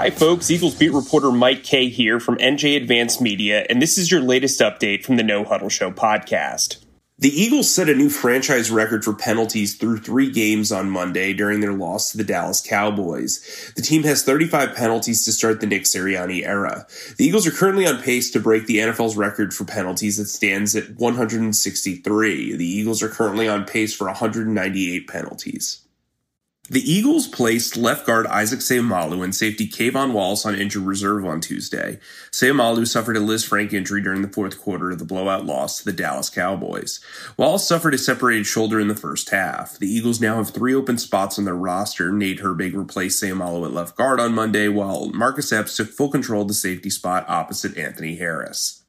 [0.00, 0.50] Hi, folks.
[0.50, 4.58] Eagles beat reporter Mike Kaye here from NJ Advanced Media, and this is your latest
[4.60, 6.82] update from the No Huddle Show podcast.
[7.18, 11.60] The Eagles set a new franchise record for penalties through three games on Monday during
[11.60, 13.72] their loss to the Dallas Cowboys.
[13.76, 16.86] The team has 35 penalties to start the Nick Sirianni era.
[17.18, 20.74] The Eagles are currently on pace to break the NFL's record for penalties that stands
[20.74, 22.56] at 163.
[22.56, 25.82] The Eagles are currently on pace for 198 penalties.
[26.70, 31.40] The Eagles placed left guard Isaac Seumalo and safety K'Von Wallace on injured reserve on
[31.40, 31.98] Tuesday.
[32.30, 35.92] Seumalo suffered a Lisfranc injury during the fourth quarter of the blowout loss to the
[35.92, 37.00] Dallas Cowboys.
[37.36, 39.80] Wallace suffered a separated shoulder in the first half.
[39.80, 42.12] The Eagles now have three open spots on their roster.
[42.12, 46.42] Nate Herbig replaced Seumalo at left guard on Monday, while Marcus Epps took full control
[46.42, 48.79] of the safety spot opposite Anthony Harris.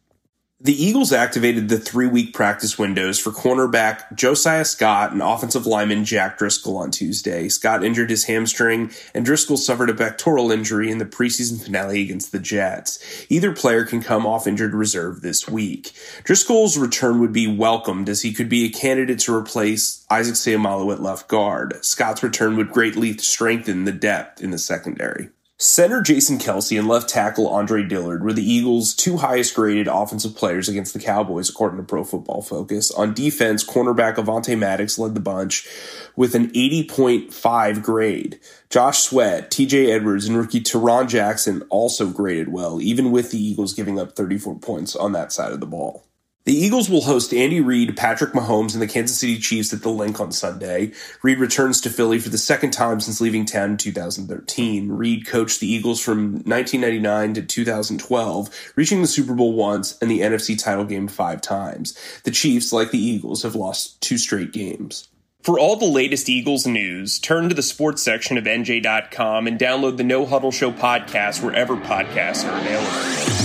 [0.64, 6.06] The Eagles activated the three week practice windows for cornerback Josiah Scott and offensive lineman
[6.06, 7.50] Jack Driscoll on Tuesday.
[7.50, 12.32] Scott injured his hamstring, and Driscoll suffered a pectoral injury in the preseason finale against
[12.32, 13.26] the Jets.
[13.28, 15.94] Either player can come off injured reserve this week.
[16.26, 20.94] Driscoll's return would be welcomed as he could be a candidate to replace Isaac Seumalo
[20.94, 21.84] at left guard.
[21.84, 25.32] Scott's return would greatly strengthen the depth in the secondary.
[25.64, 30.36] Center Jason Kelce and left tackle Andre Dillard were the Eagles' two highest graded offensive
[30.36, 32.90] players against the Cowboys, according to Pro Football Focus.
[32.90, 35.68] On defense, cornerback Avonte Maddox led the bunch
[36.16, 38.40] with an 80.5 grade.
[38.72, 43.76] Josh Sweat, TJ Edwards, and rookie Tarron Jackson also graded well, even with the Eagles
[43.76, 46.04] giving up 34 points on that side of the ball.
[46.44, 49.90] The Eagles will host Andy Reid, Patrick Mahomes, and the Kansas City Chiefs at the
[49.90, 50.92] Linc on Sunday.
[51.22, 54.90] Reid returns to Philly for the second time since leaving town in 2013.
[54.92, 60.22] Reid coached the Eagles from 1999 to 2012, reaching the Super Bowl once and the
[60.22, 61.96] NFC title game five times.
[62.24, 65.10] The Chiefs, like the Eagles, have lost two straight games.
[65.44, 69.98] For all the latest Eagles news, turn to the sports section of NJ.com and download
[69.98, 73.41] the No Huddle Show podcast wherever podcasts are available.